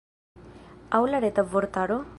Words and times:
Aŭ 0.99 1.03
la 1.11 1.21
Reta 1.27 1.47
Vortaro? 1.55 2.05